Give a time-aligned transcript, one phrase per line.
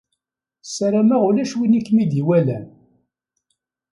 [0.75, 2.65] Sarameɣ ulac win i kem-id-iwalan.